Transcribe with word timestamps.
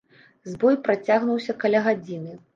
Збой 0.53 0.77
працягнуўся 0.87 1.57
каля 1.67 1.85
гадзіны. 1.91 2.37